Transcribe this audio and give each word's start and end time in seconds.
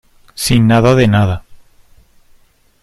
sin 0.33 0.65
nada 0.67 0.95
de 0.95 1.07
nada. 1.07 1.43